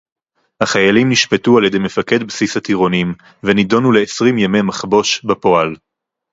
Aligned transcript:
החיילים 0.61 1.09
נשפטו 1.09 1.57
על-ידי 1.57 1.79
מפקד 1.79 2.23
בסיס 2.23 2.57
הטירונים 2.57 3.13
ונידונו 3.43 3.91
לעשרים 3.91 4.37
ימי 4.37 4.61
מחבוש 4.61 5.23
בפועל 5.25 5.75